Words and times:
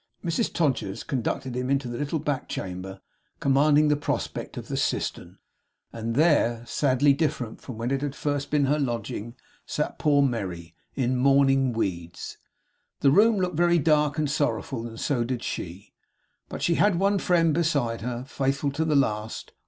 Mrs 0.25 0.51
Todgers 0.51 1.03
conducted 1.03 1.53
him 1.55 1.69
into 1.69 1.87
the 1.87 1.99
little 1.99 2.17
back 2.17 2.49
chamber 2.49 3.01
commanding 3.39 3.87
the 3.87 3.95
prospect 3.95 4.57
of 4.57 4.67
the 4.67 4.75
cistern; 4.75 5.37
and 5.93 6.15
there, 6.15 6.63
sadly 6.65 7.13
different 7.13 7.61
from 7.61 7.77
when 7.77 7.91
it 7.91 8.01
had 8.01 8.15
first 8.15 8.49
been 8.49 8.65
her 8.65 8.79
lodging, 8.79 9.35
sat 9.67 9.99
poor 9.99 10.23
Merry, 10.23 10.73
in 10.95 11.17
mourning 11.17 11.71
weeds. 11.71 12.39
The 13.01 13.11
room 13.11 13.37
looked 13.37 13.57
very 13.57 13.77
dark 13.77 14.17
and 14.17 14.27
sorrowful; 14.27 14.87
and 14.87 14.99
so 14.99 15.23
did 15.23 15.43
she; 15.43 15.93
but 16.49 16.63
she 16.63 16.73
had 16.81 16.97
one 16.99 17.19
friend 17.19 17.53
beside 17.53 18.01
her, 18.01 18.25
faithful 18.27 18.71
to 18.71 18.83
the 18.85 18.95
last. 18.95 19.53